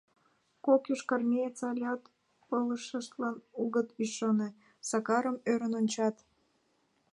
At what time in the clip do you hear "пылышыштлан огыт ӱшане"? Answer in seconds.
2.47-4.49